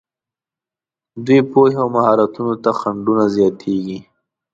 دوی 1.25 1.41
پوهې 1.51 1.75
او 1.81 1.87
مهارتونو 1.95 2.53
ته 2.63 2.69
خنډونه 2.79 3.25
زیاتېږي. 3.35 3.99